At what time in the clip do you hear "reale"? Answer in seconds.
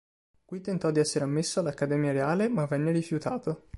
2.11-2.49